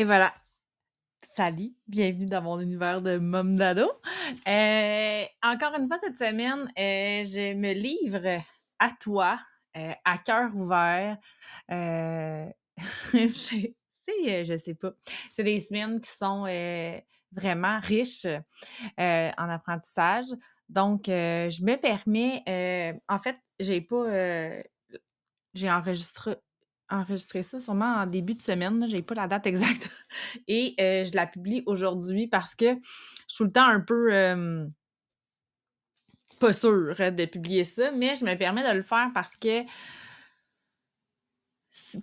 [0.00, 0.32] Et voilà.
[1.34, 3.90] Salut, bienvenue dans mon univers de Mom Dado.
[4.46, 8.40] Euh, encore une fois, cette semaine, euh, je me livre
[8.78, 9.40] à toi,
[9.76, 11.18] euh, à cœur ouvert.
[12.78, 13.74] c'est,
[14.44, 14.92] je sais pas,
[15.32, 16.44] c'est des semaines qui sont
[17.32, 18.28] vraiment riches
[18.96, 20.26] en apprentissage.
[20.68, 24.54] Donc, je me permets, en fait, j'ai pas,
[25.54, 26.36] j'ai enregistré,
[26.90, 28.86] enregistré ça sûrement en début de semaine.
[28.88, 29.90] J'ai pas la date exacte.
[30.48, 32.78] Et euh, je la publie aujourd'hui parce que je
[33.26, 34.68] suis tout le temps un peu
[36.38, 39.64] pas sûre de publier ça, mais je me permets de le faire parce que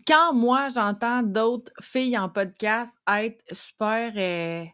[0.08, 4.66] quand moi j'entends d'autres filles en podcast être super euh,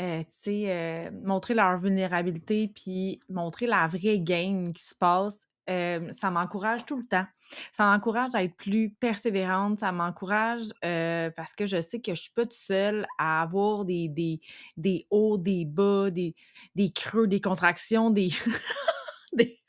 [0.00, 6.84] euh, sais, montrer leur vulnérabilité puis montrer la vraie game qui se passe, ça m'encourage
[6.84, 7.26] tout le temps.
[7.72, 12.32] Ça m'encourage à être plus persévérante, ça m'encourage parce que je sais que je suis
[12.32, 14.40] pas toute seule à avoir des, des,
[14.76, 16.34] des hauts, des bas, des,
[16.74, 18.28] des creux, des contractions, des,
[19.32, 19.60] des,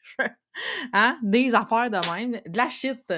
[0.93, 3.13] hein, des affaires de même, de la shit.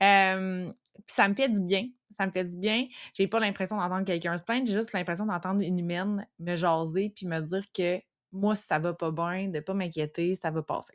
[0.00, 1.88] ça me fait du bien.
[2.10, 2.86] Ça me fait du bien.
[3.14, 7.10] J'ai pas l'impression d'entendre quelqu'un se plaindre, j'ai juste l'impression d'entendre une humaine me jaser
[7.14, 8.00] puis me dire que
[8.32, 10.94] moi, si ça va pas bien, de pas m'inquiéter, ça va passer.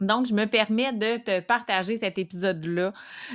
[0.00, 2.92] Donc, je me permets de te partager cet épisode-là.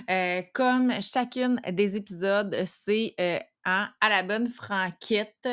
[0.09, 5.47] Euh, comme chacune des épisodes, c'est euh, à la bonne franquette.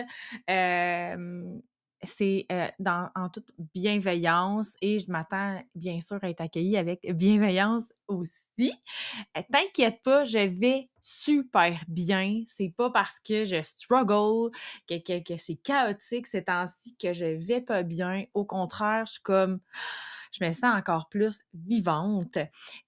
[2.02, 2.66] c'est euh,
[3.14, 8.72] en toute bienveillance et je m'attends bien sûr à être accueillie avec bienveillance aussi.
[9.52, 12.40] T'inquiète pas, je vais super bien.
[12.46, 14.50] C'est pas parce que je struggle,
[14.88, 18.24] que, que, que c'est chaotique ces temps-ci que je vais pas bien.
[18.32, 19.60] Au contraire, je suis comme
[20.30, 22.38] je me sens encore plus vivante.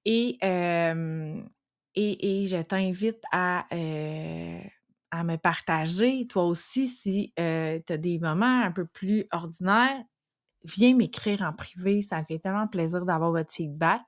[0.05, 0.39] Et,
[1.95, 3.67] et, je t'invite à,
[5.11, 10.03] à me partager, toi aussi, si tu as des moments un peu plus ordinaires,
[10.65, 12.03] viens m'écrire en privé.
[12.03, 14.01] Ça me fait tellement plaisir d'avoir votre feedback.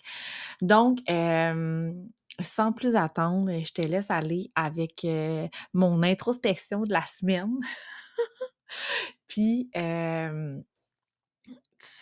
[0.63, 0.99] Donc,
[2.41, 5.07] sans plus attendre, je te laisse aller avec
[5.73, 7.59] mon introspection de la semaine.
[9.29, 9.71] Puis,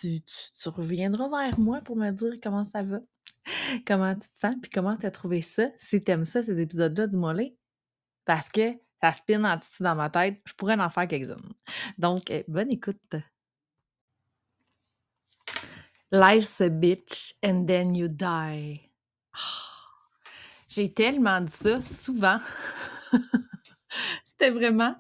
[0.01, 3.01] tu, reviendras vers moi pour me dire comment ça va,
[3.87, 5.69] comment tu te sens, puis comment tu as trouvé ça.
[5.77, 7.35] Si tu aimes ça, ces épisodes-là, dis-moi
[8.25, 11.53] Parce que ça spin en titi dans ma tête, je pourrais en faire quelques-unes.
[11.99, 13.17] Donc, euh, bonne écoute.
[16.13, 18.81] Life's a bitch and then you die.
[20.69, 22.39] J'ai tellement dit ça souvent.
[24.25, 24.97] C'était vraiment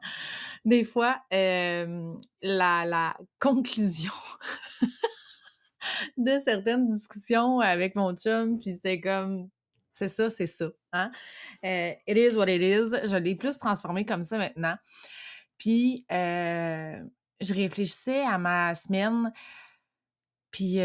[0.65, 4.12] des fois, la, conclusion
[6.17, 9.49] de certaines discussions avec mon chum, puis c'est comme,
[9.93, 10.71] c'est ça, c'est ça.
[10.93, 11.11] Hein?
[11.62, 13.09] it is what it is.
[13.09, 14.77] Je l'ai plus transformé comme ça maintenant.
[15.59, 19.33] Puis, je réfléchissais à ma semaine,
[20.51, 20.77] puis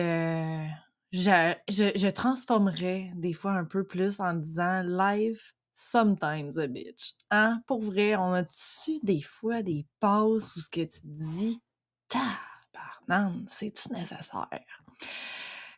[1.12, 5.40] je, je, je transformerais des fois un peu plus en disant live
[5.78, 7.14] sometimes a bitch.
[7.30, 7.62] Hein?
[7.68, 11.62] Pour vrai, on a-tu des fois des pauses où ce que tu dis,
[12.08, 14.50] tabarnan, c'est-tu nécessaire?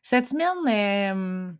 [0.02, 1.58] Cette semaine,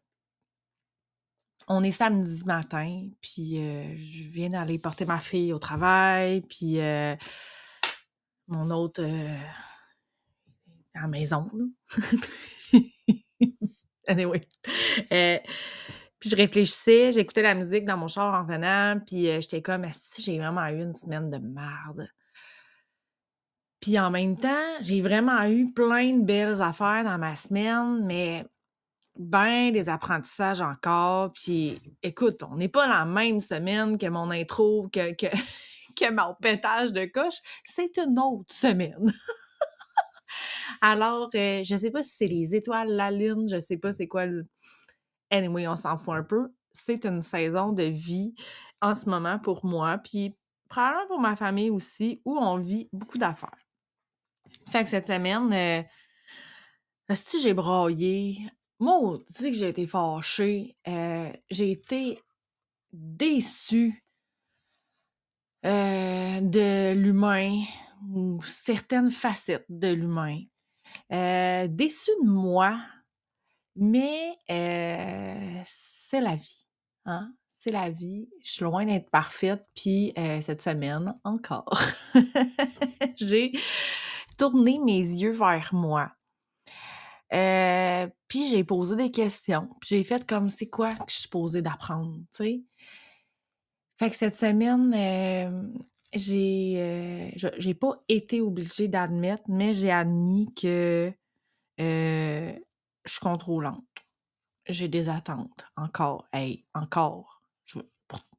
[1.68, 3.58] on est samedi matin, puis
[3.98, 6.80] je viens d'aller porter ma fille au travail, puis
[8.48, 9.04] mon autre
[10.96, 11.52] à la maison,
[14.08, 14.48] anyway.
[16.20, 19.86] Puis je réfléchissais, j'écoutais la musique dans mon char en venant, puis euh, j'étais comme,
[19.94, 22.10] si j'ai vraiment eu une semaine de merde.
[23.80, 24.50] Puis en même temps,
[24.82, 28.46] j'ai vraiment eu plein de belles affaires dans ma semaine, mais
[29.18, 31.32] ben des apprentissages encore.
[31.34, 35.28] Puis écoute, on n'est pas la même semaine que mon intro, que, que,
[35.96, 37.40] que mon pétage de coche.
[37.64, 39.12] C'est une autre semaine.
[40.82, 44.08] Alors, euh, je sais pas si c'est les étoiles, la lune, je sais pas c'est
[44.08, 44.46] quoi le
[45.32, 46.50] Anyway, on s'en fout un peu.
[46.72, 48.34] C'est une saison de vie
[48.82, 50.36] en ce moment pour moi, puis
[50.70, 53.58] probablement pour ma famille aussi, où on vit beaucoup d'affaires.
[54.70, 58.38] Fait que cette semaine, euh, si j'ai braillé,
[58.80, 62.18] moi, dis que j'ai été fâchée, euh, j'ai été
[62.94, 64.04] déçue
[65.66, 67.64] euh, de l'humain
[68.14, 70.40] ou certaines facettes de l'humain.
[71.10, 72.80] Déçue de moi
[73.80, 74.34] mais
[75.66, 76.70] c'est la vie.
[77.06, 77.34] Hein?
[77.48, 78.30] C'est la vie.
[78.44, 79.66] Je suis loin d'être parfaite.
[79.76, 81.82] Puis cette semaine, encore,
[83.18, 83.52] j'ai
[84.38, 86.12] tourné mes yeux vers moi.
[87.30, 89.70] puis j'ai posé des questions.
[89.82, 92.64] Puis j'ai fait comme c'est quoi que je suis posée d'apprendre, tu sais?
[94.00, 95.74] Fait que cette semaine, hem,
[96.14, 101.12] j'ai, pas été obligée d'admettre, mais j'ai admis que,
[103.06, 103.84] je suis contrôlante.
[104.68, 107.42] J'ai des attentes encore, hey, encore.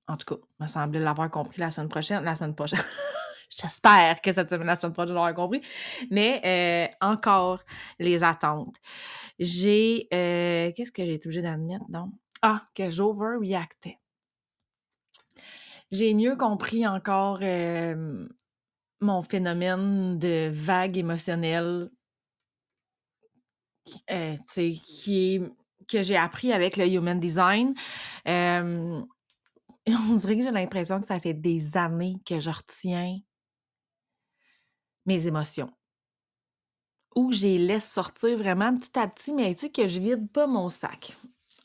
[0.06, 2.80] En tout cas, il me semblait l'avoir compris la semaine prochaine la semaine prochaine.
[3.50, 5.60] J'espère que cette semaine, la semaine prochaine, je compris.
[6.10, 7.60] Mais euh, encore
[7.98, 8.76] les attentes.
[9.38, 10.08] J'ai.
[10.12, 12.10] Euh, qu'est-ce que j'ai été obligée d'admettre, donc?
[12.42, 13.98] Ah, que j'overreactais.
[15.90, 18.28] J'ai mieux compris encore euh,
[19.00, 21.90] mon phénomène de vague émotionnelle
[24.06, 25.42] qui est
[25.88, 27.74] que j'ai appris avec le Human Design.
[28.26, 33.18] on dirait que j'ai l'impression que ça fait des années que je retiens
[35.06, 35.70] mes émotions.
[37.16, 40.30] Ou je les laisse sortir vraiment petit à petit, mais tu sais que je vide
[40.30, 41.16] pas mon sac.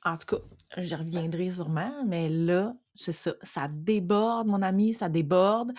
[0.04, 0.42] En tout cas,
[0.78, 3.33] j'y reviendrai sûrement, mais là, c'est ça.
[3.44, 5.74] Ça déborde, mon ami, ça déborde.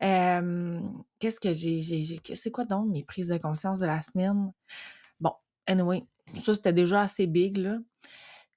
[0.00, 2.20] Qu'est-ce que j'ai.
[2.34, 4.52] C'est quoi donc mes prises de conscience de la semaine?
[5.66, 6.04] Anyway,
[6.34, 7.78] ça c'était déjà assez big, là.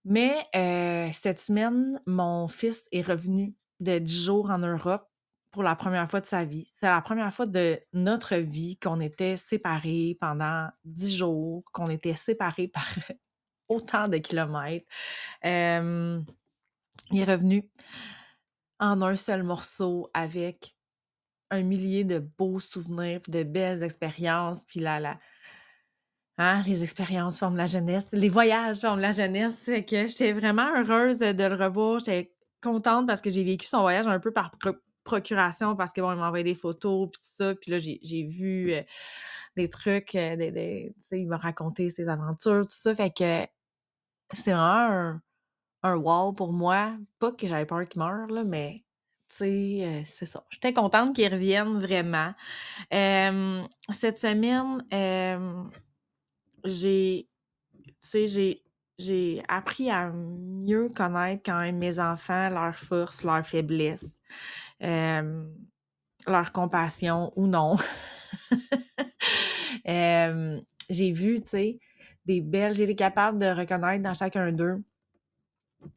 [0.05, 5.09] Mais euh, cette semaine, mon fils est revenu de 10 jours en Europe
[5.55, 6.69] pour la première fois de sa vie.
[6.75, 12.15] C'est la première fois de notre vie qu'on était séparés pendant dix jours, qu'on était
[12.15, 12.85] séparés par
[13.69, 14.85] autant de kilomètres.
[15.43, 15.49] il
[17.13, 17.69] est revenu
[18.79, 20.75] en un seul morceau avec
[21.51, 24.81] un millier de beaux souvenirs, de belles expériences, puis
[26.37, 29.59] hein, les expériences forment la jeunesse, les voyages forment la jeunesse.
[29.63, 31.99] C'est que j'étais vraiment heureuse de le revoir.
[31.99, 34.51] J'étais contente parce que j'ai vécu son voyage un peu par
[35.05, 37.55] procuration parce que bon, il m'a envoyé des photos puis tout ça.
[37.55, 38.81] Puis là, j'ai vu euh,
[39.55, 42.93] des trucs, euh, il m'a raconté ses aventures, tout ça.
[42.93, 43.45] Fait que
[44.33, 45.21] c'est vraiment un,
[45.83, 46.97] un wow pour moi.
[47.19, 48.83] Pas que j'avais peur qu'il meure, là, mais
[49.41, 50.45] euh, c'est ça.
[50.49, 52.33] J'étais contente qu'il revienne vraiment.
[52.91, 54.83] cette semaine,
[56.65, 57.27] j'ai,
[58.13, 58.61] j'ai
[58.97, 64.15] j'ai appris à mieux connaître quand même mes enfants, leurs forces, leurs faiblesses,
[64.79, 67.75] leur compassion ou non.
[70.89, 71.79] j'ai vu, tu sais,
[72.25, 74.81] des belles, j'ai été capable de reconnaître dans chacun d'eux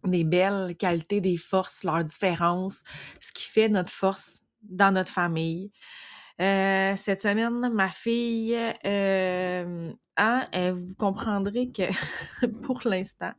[0.05, 2.83] des belles qualités, des forces, leurs différences,
[3.21, 5.71] ce qui fait notre force dans notre famille.
[6.41, 11.83] Euh, cette semaine, ma fille, euh, hein, vous comprendrez que
[12.63, 13.33] pour l'instant,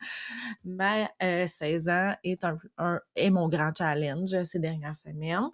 [0.66, 5.50] ma 16 euh, ans est, un, est mon grand challenge ces dernières semaines.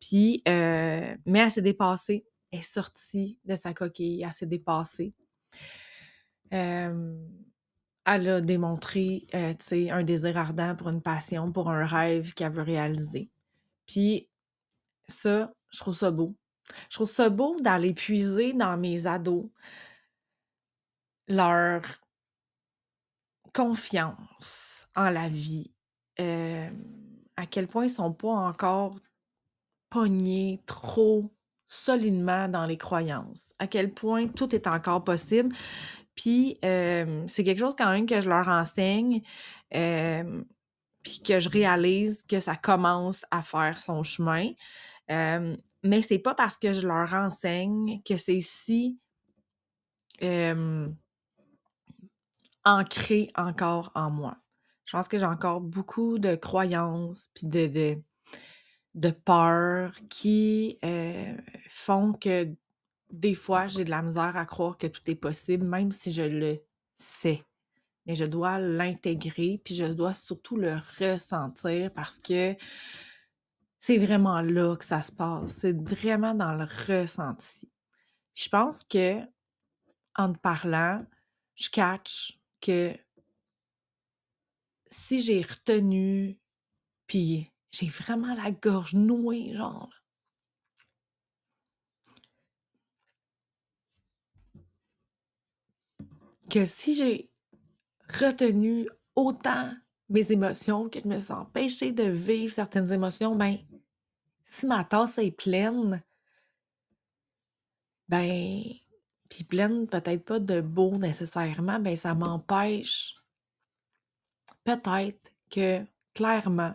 [0.00, 5.12] Puis, mais elle s'est dépassée, elle est sortie de sa coquille, elle s'est dépassée.
[6.50, 7.16] elle
[8.06, 13.28] a démontré, un désir ardent pour une passion, pour un rêve qu'elle veut réaliser.
[13.88, 14.28] Puis,
[15.08, 16.36] ça, je trouve ça beau
[16.88, 19.46] je trouve ça beau d'aller puiser dans mes ados
[21.28, 21.82] leur
[23.52, 25.70] confiance en la vie,
[26.18, 28.96] à quel point ils sont pas encore
[29.90, 31.30] pognés trop
[31.66, 35.54] solidement dans les croyances, à quel point tout est encore possible.
[36.14, 39.22] Puis c'est quelque chose quand même que je leur enseigne,
[39.70, 44.52] puis que je réalise que ça commence à faire son chemin.
[45.86, 48.98] Mais c'est pas parce que je leur enseigne que c'est si
[52.64, 54.36] ancré encore en moi.
[54.84, 58.02] Je pense que j'ai encore beaucoup de croyances puis de, de,
[58.94, 60.78] de peurs qui
[61.68, 62.54] font que
[63.10, 66.22] des fois, j'ai de la misère à croire que tout est possible, même si je
[66.22, 66.58] le
[66.94, 67.44] sais.
[68.04, 72.54] Mais je dois l'intégrer, puis je dois surtout le ressentir parce que
[73.86, 75.58] c'est vraiment là que ça se passe.
[75.58, 77.70] C'est vraiment dans le ressenti.
[78.34, 79.20] Je pense que,
[80.16, 81.06] en te parlant,
[81.54, 82.96] je catch que
[84.88, 86.36] si j'ai retenu,
[87.06, 89.92] puis j'ai vraiment la gorge nouée, genre,
[96.50, 97.30] que si j'ai
[98.08, 99.70] retenu autant
[100.08, 103.56] mes émotions, que je me sens empêchée de vivre certaines émotions, ben,
[104.48, 106.02] si ma tasse est pleine,
[108.08, 108.62] ben,
[109.28, 113.16] puis pleine peut-être pas de beau nécessairement, ben ça m'empêche
[114.64, 115.84] peut-être que
[116.14, 116.74] clairement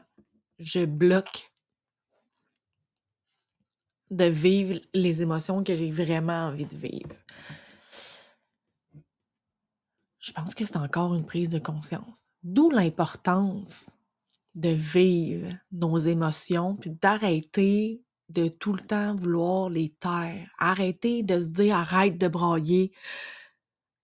[0.59, 1.51] je bloque
[4.09, 7.15] de vivre les émotions que j'ai vraiment envie de vivre.
[10.19, 12.25] Je pense que c'est encore une prise de conscience.
[12.43, 13.89] D'où l'importance
[14.55, 20.49] de vivre nos émotions, puis d'arrêter de tout le temps vouloir les taire.
[20.57, 22.91] Arrêter de se dire arrête de brailler.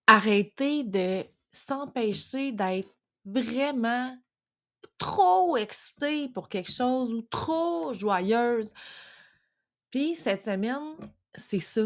[0.05, 2.93] Arrêter de s'empêcher d'être
[3.25, 4.17] vraiment
[4.97, 8.71] trop excitée pour quelque chose ou trop joyeuse.
[9.91, 10.95] Puis cette semaine,
[11.35, 11.83] c'est ça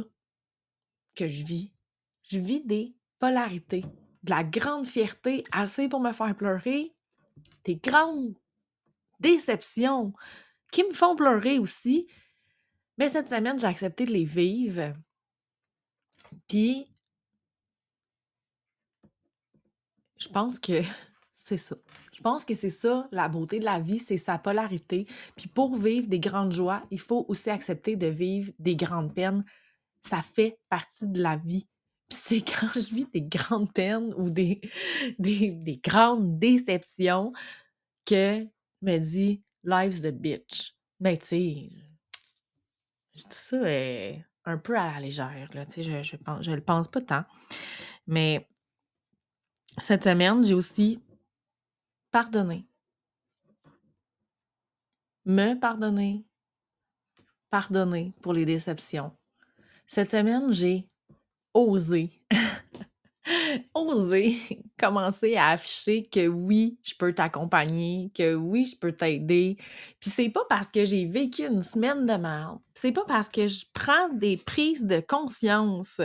[1.15, 1.73] que je vis.
[2.23, 3.83] Je vis des polarités,
[4.23, 6.95] de la grande fierté assez pour me faire pleurer,
[7.65, 8.35] des grandes
[9.21, 10.13] déceptions
[10.71, 12.07] qui me font pleurer aussi.
[12.97, 14.93] Mais cette semaine, j'ai accepté de les vivre.
[16.47, 16.85] Puis,
[20.17, 20.81] je pense que
[21.31, 21.75] c'est ça.
[22.13, 25.07] Je pense que c'est ça, la beauté de la vie, c'est sa polarité.
[25.35, 29.43] Puis pour vivre des grandes joies, il faut aussi accepter de vivre des grandes peines.
[30.01, 31.67] Ça fait partie de la vie.
[32.09, 34.61] Puis c'est quand je vis des grandes peines ou des,
[35.17, 37.33] des, des grandes déceptions
[38.05, 38.45] que
[38.81, 40.75] me dit Life's the bitch.
[40.99, 41.69] Mais tu sais,
[43.15, 44.13] je dis ça euh,
[44.45, 47.01] un peu à la légère, là, tu sais, je, je, pense, je le pense pas
[47.01, 47.23] tant.
[48.07, 48.47] Mais
[49.77, 51.01] cette semaine, j'ai aussi
[52.11, 52.67] pardonné.
[55.25, 56.25] Me pardonner.
[57.49, 59.15] Pardonner pour les déceptions.
[59.85, 60.87] Cette semaine, j'ai
[61.53, 62.11] osé
[63.87, 64.35] oser
[64.79, 69.57] commencer à afficher que oui, je peux t'accompagner, que oui, je peux t'aider.
[69.99, 73.47] Puis c'est pas parce que j'ai vécu une semaine de merde, c'est pas parce que
[73.47, 76.01] je prends des prises de conscience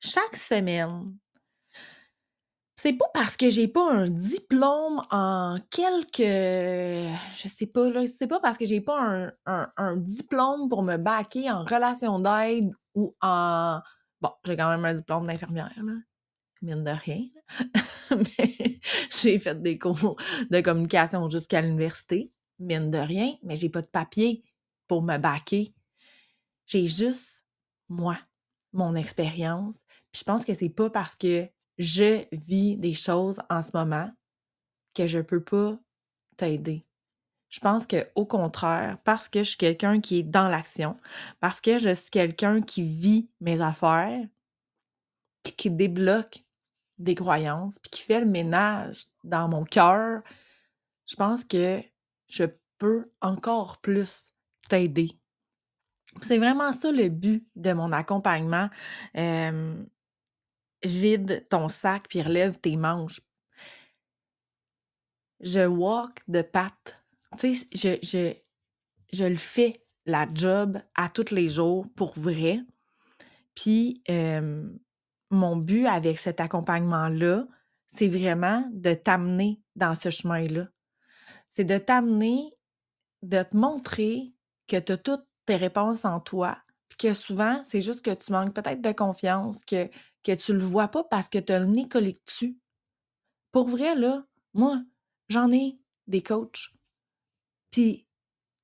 [0.00, 1.06] chaque semaine.
[2.76, 6.18] C'est pas parce que j'ai pas un diplôme en quelques.
[6.18, 8.04] Je sais pas, là.
[8.08, 12.72] C'est pas parce que j'ai pas un, un diplôme pour me baquer en relation d'aide
[12.96, 13.78] ou en.
[14.20, 15.92] Bon, j'ai quand même un diplôme d'infirmière, là
[16.62, 17.26] mine de rien.
[19.22, 20.16] j'ai fait des cours
[20.50, 24.42] de communication jusqu'à l'université, mine de rien, mais j'ai pas de papier
[24.86, 25.74] pour me baquer.
[26.66, 27.44] J'ai juste
[27.88, 28.18] moi,
[28.72, 29.84] mon expérience.
[30.10, 34.10] Puis je pense que c'est pas parce que je vis des choses en ce moment
[34.94, 35.78] que je peux pas
[36.36, 36.86] t'aider.
[37.48, 40.96] Je pense que au contraire, parce que je suis quelqu'un qui est dans l'action,
[41.40, 44.26] parce que je suis quelqu'un qui vit mes affaires,
[45.42, 46.44] qui débloque
[47.02, 50.22] des croyances, puis qui fait le ménage dans mon cœur,
[51.06, 51.80] je pense que
[52.28, 52.44] je
[52.78, 54.34] peux encore plus
[54.68, 55.10] t'aider.
[56.20, 58.68] C'est vraiment ça le but de mon accompagnement.
[60.84, 63.20] vide ton sac puis relève tes manches.
[65.40, 67.04] Je walk de patte.
[67.38, 68.34] Tu sais, je, je,
[69.12, 72.60] je le fais, la job, à tous les jours, pour vrai.
[73.54, 74.02] Puis,
[75.32, 77.46] mon but avec cet accompagnement-là,
[77.86, 80.68] c'est vraiment de t'amener dans ce chemin-là.
[81.48, 82.50] C'est de t'amener,
[83.22, 84.34] de te montrer
[84.66, 86.58] que tu as toutes tes réponses en toi,
[86.88, 89.88] puis que souvent, c'est juste que tu manques peut-être de confiance, que,
[90.34, 91.88] tu le vois pas parce que tu as le nez.
[93.50, 94.24] Pour vrai, là,
[94.54, 94.82] moi,
[95.28, 96.70] j'en ai des coachs.
[97.70, 98.06] Puis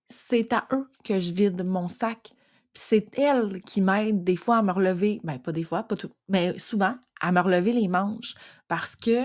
[0.06, 2.32] c'est à eux que je vide mon sac
[2.78, 6.10] c'est elle qui m'aide des fois à me relever, ben pas des fois, pas tout,
[6.28, 8.34] mais souvent à me relever les manches
[8.68, 9.24] parce que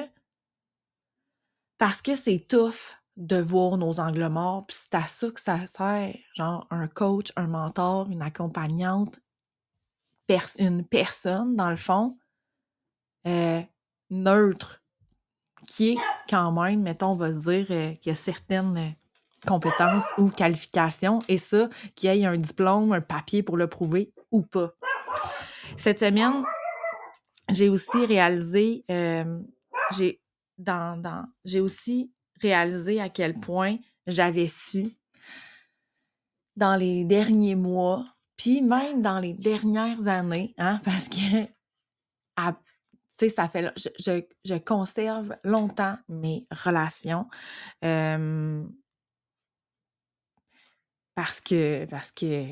[1.78, 5.68] parce que c'est tough de voir nos angles morts, puis c'est à ça que ça
[5.68, 9.20] sert, genre un coach, un mentor, une accompagnante,
[10.58, 12.18] une personne dans le fond
[13.28, 13.62] euh,
[14.10, 14.82] neutre
[15.68, 18.96] qui est quand même, mettons, on va dire euh, qu'il y a certaines
[19.46, 24.14] compétences ou qualifications, et ça, qu'il y ait un diplôme, un papier pour le prouver
[24.32, 24.74] ou pas.
[25.78, 26.44] Cette semaine,
[27.50, 29.40] j'ai aussi réalisé, euh,
[29.98, 30.22] j'ai
[30.58, 31.26] dans, dans
[31.62, 34.96] aussi réalisé à quel point j'avais su
[36.56, 38.06] dans les derniers mois,
[38.38, 41.48] puis même dans les dernières années, hein, parce que
[43.14, 43.72] sais, ça fait.
[43.78, 47.28] Je, je, conserve longtemps mes relations.
[47.86, 48.64] Euh,
[51.16, 52.46] parce que, parce que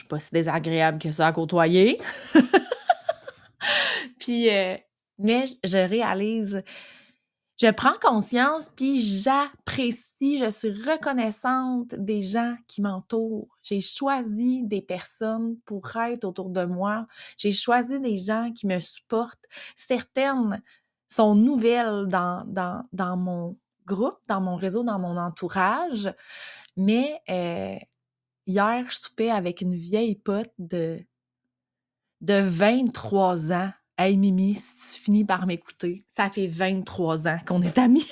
[0.00, 2.00] suis pas si désagréable que ça à côtoyer.
[4.18, 4.76] puis, euh,
[5.18, 6.62] mais je réalise,
[7.60, 13.58] je prends conscience, puis j'apprécie, je suis reconnaissante des gens qui m'entourent.
[13.62, 17.06] J'ai choisi des personnes pour être autour de moi.
[17.36, 19.44] J'ai choisi des gens qui me supportent.
[19.76, 20.62] Certaines
[21.08, 26.10] sont nouvelles dans, dans, dans mon groupe, dans mon réseau, dans mon entourage.
[26.82, 27.76] Mais euh,
[28.46, 30.98] hier, je soupais avec une vieille pote de,
[32.22, 33.70] de 23 ans.
[33.98, 38.10] Hey Mimi, si tu finis par m'écouter, ça fait 23 ans qu'on est amis.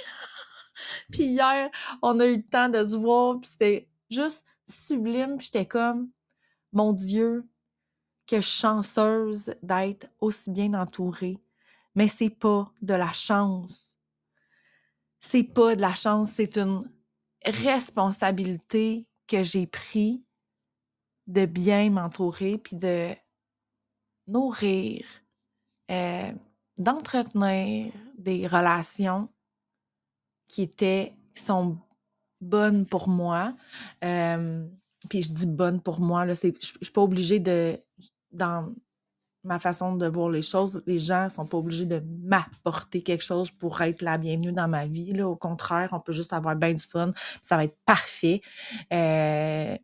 [1.11, 1.71] puis hier,
[2.03, 5.41] on a eu le temps de se voir, puis c'était juste sublime.
[5.41, 6.11] J'étais comme,
[6.75, 7.49] mon Dieu,
[8.27, 11.39] que chanceuse d'être aussi bien entourée.
[11.95, 13.97] Mais c'est pas de la chance.
[15.21, 16.85] C'est pas de la chance, c'est une
[17.45, 20.23] responsabilité que j'ai pris
[21.27, 23.11] de bien m'entourer puis de
[24.27, 25.05] nourrir,
[25.91, 26.33] euh,
[26.79, 29.29] d'entretenir des relations
[30.49, 31.79] qui étaient, qui sont
[32.41, 33.55] bonnes pour moi.
[34.05, 34.67] Euh,
[35.09, 37.79] puis je dis bonnes pour moi, là, je ne suis pas obligée de,
[38.33, 38.75] dans
[39.45, 43.25] ma façon de voir les choses, les gens ne sont pas obligés de m'apporter quelque
[43.25, 45.13] chose pour être la bienvenue dans ma vie.
[45.13, 45.29] Là.
[45.29, 48.41] Au contraire, on peut juste avoir bien du fun, ça va être parfait.
[48.93, 49.77] Euh,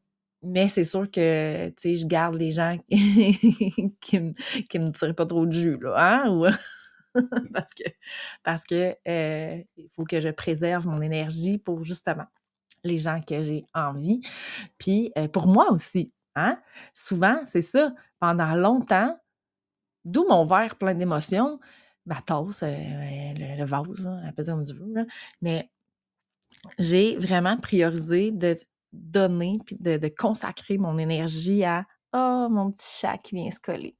[0.42, 4.32] mais c'est sûr que, tu sais, je garde les gens qui me,
[4.78, 6.50] me tirent pas trop de jus, là, hein?
[7.54, 7.84] parce que,
[8.42, 12.26] parce que euh, il faut que je préserve mon énergie pour justement
[12.82, 14.20] les gens que j'ai envie.
[14.78, 16.58] Puis euh, pour moi aussi, hein?
[16.92, 17.94] Souvent, c'est ça.
[18.20, 19.16] Pendant longtemps,
[20.04, 21.58] d'où mon verre plein d'émotions,
[22.06, 25.06] ma tasse, euh, le, vase, hein, un peu comme tu veux,
[25.40, 25.70] mais
[26.78, 28.56] j'ai vraiment priorisé de
[28.92, 31.84] donner puis de, consacrer mon énergie à
[32.16, 33.96] Oh, mon petit chat qui vient se coller.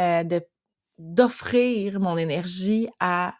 [0.00, 0.24] Euh,
[0.98, 3.36] d'offrir mon énergie à,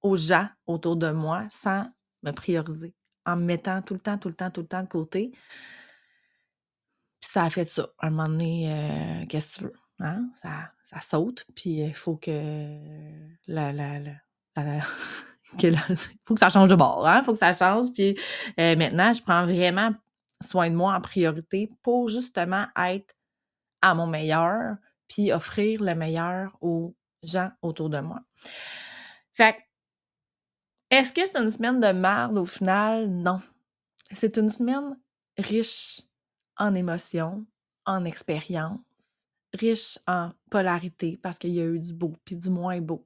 [0.00, 1.84] aux gens autour de moi sans
[2.22, 2.94] me prioriser,
[3.26, 5.32] en me mettant tout le temps, tout le temps, tout le temps de côté.
[7.20, 7.88] Puis ça a fait ça.
[7.98, 9.83] À un moment donné, euh, qu'est-ce que tu veux?
[10.00, 10.28] Hein?
[10.34, 12.78] Ça, ça saute, puis il faut que
[13.46, 14.12] la, la, la
[16.24, 17.22] faut que ça change de bord, hein?
[17.22, 17.92] faut que ça change.
[17.94, 18.18] Puis
[18.56, 19.94] maintenant, je prends vraiment
[20.40, 23.14] soin de moi en priorité pour justement être
[23.82, 24.76] à mon meilleur,
[25.08, 28.20] puis offrir le meilleur aux gens autour de moi.
[29.32, 29.56] Fait
[30.90, 33.08] est-ce que c'est une semaine de merde au final?
[33.08, 33.40] Non.
[34.12, 34.96] C'est une semaine
[35.36, 36.00] riche
[36.56, 37.44] en émotions,
[37.84, 38.78] en expériences,
[39.54, 43.04] riche en polarité parce qu'il y a eu du beau puis du moins beau.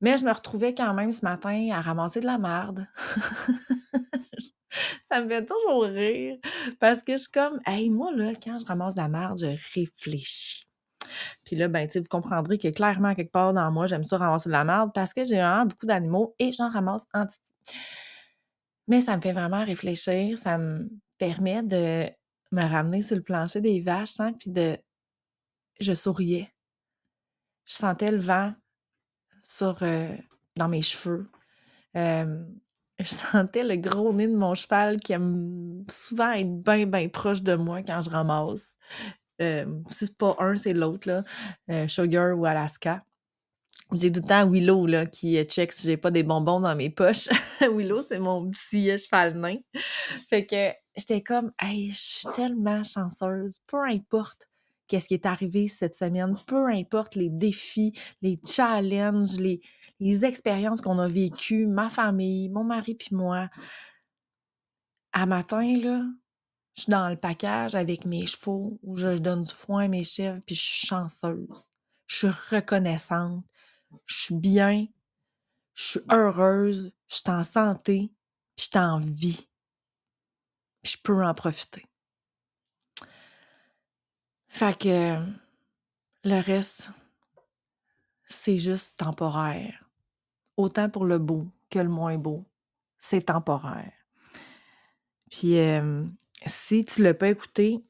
[0.00, 2.86] Mais je me retrouvais quand même ce matin à ramasser de la merde.
[5.08, 6.38] ça me fait toujours rire
[6.80, 9.46] parce que je suis comme, hey, moi, là, quand je ramasse de la merde, je
[9.46, 10.66] réfléchis.
[11.44, 14.48] Puis là, ben, tu vous comprendrez que clairement, quelque part dans moi, j'aime ça ramasser
[14.48, 17.52] de la merde parce que j'ai vraiment beaucoup d'animaux et j'en ramasse en titi.
[18.88, 22.06] Mais ça me fait vraiment réfléchir, ça me permet de
[22.50, 24.76] me ramener sur le plancher des vaches, hein, puis de.
[25.80, 26.52] Je souriais.
[27.64, 28.54] Je sentais le vent
[29.40, 30.16] sur, euh,
[30.56, 31.28] dans mes cheveux.
[31.94, 32.44] je
[33.04, 37.54] sentais le gros nez de mon cheval qui aime souvent être bien, bien proche de
[37.54, 38.76] moi quand je ramasse.
[39.40, 41.24] si c'est pas un, c'est l'autre, là,
[41.70, 43.04] euh, Sugar ou Alaska.
[43.92, 46.74] J'ai tout le temps Willow là, qui euh, check si j'ai pas des bonbons dans
[46.74, 47.28] mes poches.
[47.60, 49.56] Willow, c'est mon petit cheval nain.
[50.28, 54.48] Fait que j'étais comme, je suis tellement chanceuse, peu importe
[54.92, 60.98] qu'est-ce qui est arrivé cette semaine, peu importe les défis, les challenges, les, expériences qu'on
[60.98, 63.48] a vécues, ma famille, mon mari puis moi.
[65.14, 66.04] À matin, là,
[66.74, 70.04] je suis dans le package avec mes chevaux où je donne du foin à mes
[70.04, 71.66] chèvres puis je suis chanceuse.
[72.06, 73.46] Je suis reconnaissante.
[74.04, 74.86] Je suis bien.
[75.72, 76.92] Je suis heureuse.
[77.08, 78.12] Je suis en santé.
[78.56, 79.48] Puis je suis en vie.
[80.82, 81.82] Puis je peux en profiter.
[84.54, 85.16] Fait que
[86.24, 86.90] le reste,
[88.26, 89.82] c'est juste temporaire.
[90.58, 92.44] Autant pour le beau que le moins beau,
[92.98, 93.90] c'est temporaire.
[95.30, 95.56] Puis
[96.44, 97.82] si tu ne l'as pas écouté,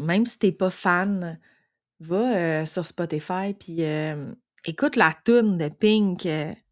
[0.00, 1.38] même si tu n'es pas fan,
[2.00, 3.82] va sur Spotify puis
[4.64, 6.26] écoute la tune de Pink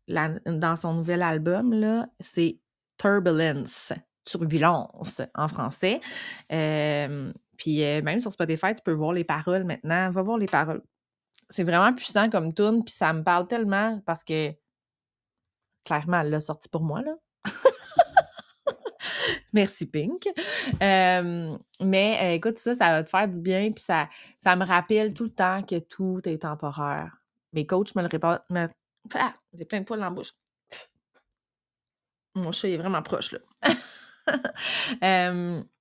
[0.08, 2.08] dans son nouvel album.
[2.18, 2.58] C'est
[2.96, 3.92] Turbulence,
[4.24, 6.00] turbulence en français.
[7.60, 10.10] Puis euh, même sur Spotify, tu peux voir les paroles maintenant.
[10.10, 10.82] Va voir les paroles.
[11.50, 14.50] C'est vraiment puissant comme tune, puis ça me parle tellement parce que
[15.84, 17.12] clairement, elle l'a sorti pour moi, là.
[19.52, 20.26] Merci Pink.
[20.80, 25.12] mais euh, écoute, ça, ça va te faire du bien, puis ça, ça me rappelle
[25.12, 27.18] tout le temps que tout est temporaire.
[27.52, 28.42] Mes coachs me le répètent.
[28.48, 28.68] Me...
[29.14, 30.32] Ah, j'ai plein de poils dans la bouche.
[32.36, 33.40] Mon chat est vraiment proche, là.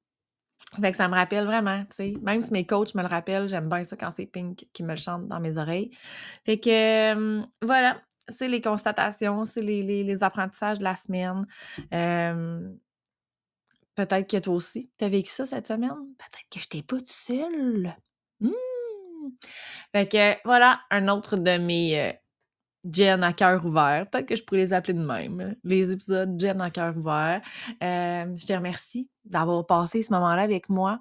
[0.82, 2.13] Fait que ça me rappelle vraiment, tu sais.
[2.21, 4.91] Même si mes coachs me le rappellent, j'aime bien ça quand c'est Pink qui me
[4.91, 5.91] le chante dans mes oreilles.
[6.45, 11.45] Fait que voilà, c'est les constatations, c'est les, apprentissages de la semaine.
[13.95, 15.89] Peut-être que toi aussi, tu as vécu ça cette semaine?
[15.89, 17.95] Peut-être que je n'étais pas toute seule.
[18.39, 18.51] Mmh!
[19.93, 22.13] Fait que voilà, un autre de mes
[22.85, 24.09] Jen à cœur ouvert.
[24.09, 25.55] Peut-être que je pourrais les appeler de même.
[25.63, 27.41] Les épisodes Jen à cœur ouvert.
[27.83, 30.99] Euh, je te remercie d'avoir passé ce moment-là avec moi.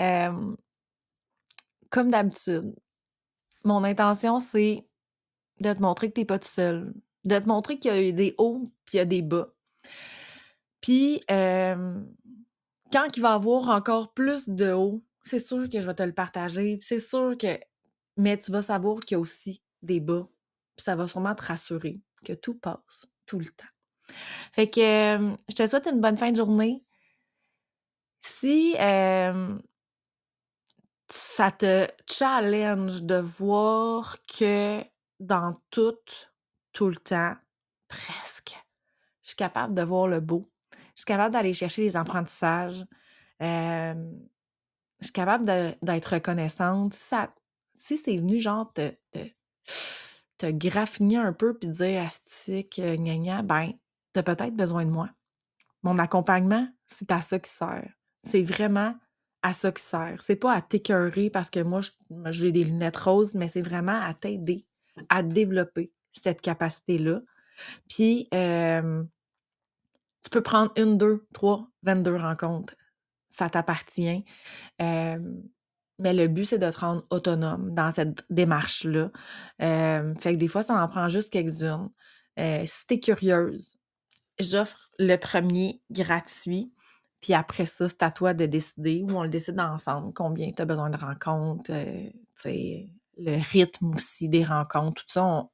[0.00, 0.54] Euh,
[1.90, 2.74] comme d'habitude,
[3.64, 4.86] mon intention, c'est
[5.60, 6.94] de te montrer que tu n'es pas tout seul.
[7.24, 9.48] De te montrer qu'il y a des hauts puis il y a des bas.
[10.80, 12.00] Puis, euh,
[12.92, 16.02] quand il va y avoir encore plus de hauts, c'est sûr que je vais te
[16.02, 16.78] le partager.
[16.80, 17.58] C'est sûr que.
[18.16, 20.28] Mais tu vas savoir qu'il y a aussi des bas
[20.76, 23.64] ça va sûrement te rassurer que tout passe tout le temps.
[24.52, 26.84] Fait que je te souhaite une bonne fin de journée.
[28.20, 28.74] Si
[31.08, 34.82] ça te challenge de voir que
[35.20, 35.94] dans tout,
[36.72, 37.34] tout le temps,
[37.88, 38.56] presque,
[39.22, 40.50] je suis capable de voir le beau.
[40.72, 42.84] Je suis capable d'aller chercher les apprentissages.
[43.40, 43.94] je
[45.00, 45.44] suis capable
[45.82, 46.94] d'être reconnaissante.
[46.94, 47.14] Si,
[47.72, 48.90] si c'est venu genre te,
[50.38, 53.72] te graffiner un peu puis dire astique, euh, gna gna, ben,
[54.12, 55.10] t'as peut-être besoin de moi.
[55.82, 57.92] Mon accompagnement, c'est à ça qui sert.
[58.22, 58.94] C'est vraiment
[59.42, 60.20] à ça qui sert.
[60.20, 61.80] C'est pas à t'écœurer parce que moi,
[62.26, 64.66] j'ai des lunettes roses, mais c'est vraiment à t'aider
[65.08, 67.20] à développer cette capacité-là.
[67.88, 72.74] Puis, tu peux prendre une, deux, trois, 22 rencontres.
[73.28, 74.24] Ça t'appartient.
[75.98, 79.10] Mais le but, c'est de te rendre autonome dans cette démarche-là.
[79.58, 81.88] fait que des fois, ça en prend juste quelques-unes.
[82.38, 83.76] Euh, si tu es curieuse,
[84.38, 86.72] j'offre le premier gratuit.
[87.20, 90.62] Puis après ça, c'est à toi de décider ou on le décide ensemble combien tu
[90.62, 92.10] as besoin de rencontres, euh,
[93.18, 95.48] le rythme aussi des rencontres, tout ça.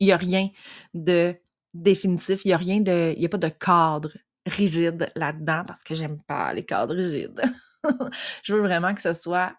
[0.00, 0.48] Il n'y a rien
[0.94, 1.36] de
[1.72, 3.12] définitif, il n'y a rien de.
[3.14, 4.10] Il n'y a pas de cadre
[4.44, 7.40] rigide là-dedans parce que j'aime pas les cadres rigides.
[8.42, 9.54] je veux vraiment que ce soit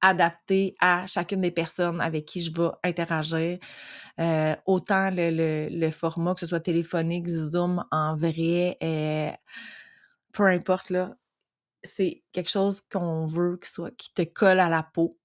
[0.00, 3.58] adapté à chacune des personnes avec qui je vais interagir.
[4.20, 9.30] Euh, autant le, format, que ce soit téléphonique, Zoom, en vrai, euh,
[10.32, 11.10] peu importe, là,
[11.82, 15.18] c'est quelque chose qu'on veut qui, soit, qui te colle à la peau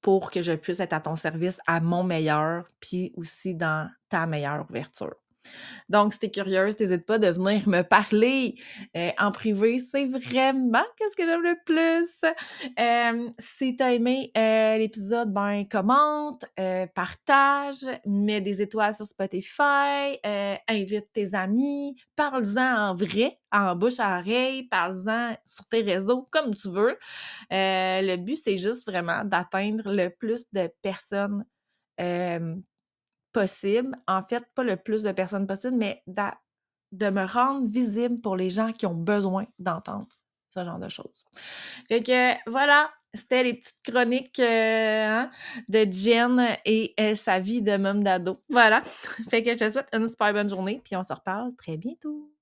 [0.00, 4.26] pour que je puisse être à ton service à mon meilleur, puis aussi dans ta
[4.26, 5.23] meilleure ouverture.
[5.88, 8.56] Donc, si tu es curieuse, n'hésite pas de venir me parler
[8.96, 9.78] euh, en privé.
[9.78, 12.24] C'est vraiment qu'est-ce que j'aime le plus.
[13.38, 20.18] si tu as aimé euh, l'épisode, ben commente, euh, partage, mets des étoiles sur Spotify,
[20.68, 26.54] invite tes amis, parle-en en vrai, en bouche à oreille, parle-en sur tes réseaux, comme
[26.54, 26.96] tu veux.
[27.50, 31.44] le but, c'est juste vraiment d'atteindre le plus de personnes
[33.34, 38.36] possible, en fait, pas le plus de personnes possible, mais de me rendre visible pour
[38.36, 40.06] les gens qui ont besoin d'entendre
[40.48, 41.24] ce genre de choses.
[41.88, 45.30] Fait que voilà, c'était les petites chroniques euh, hein,
[45.68, 48.38] de Jen et euh, sa vie de même d'ado.
[48.48, 48.82] Voilà.
[49.30, 52.33] Fait que je te souhaite une super bonne journée, puis on se reparle très bientôt.